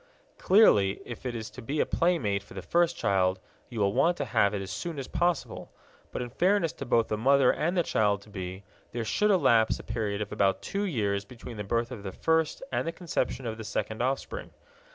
[0.39, 4.17] Clearly, if it is to be a playmate for the first child, you will want
[4.17, 5.71] to have it as soon as possible.
[6.11, 9.77] But, in fairness to both the mother and the child to be, there should elapse
[9.77, 13.45] a period of about two years between the birth of the first and the conception
[13.45, 14.49] of the second offspring.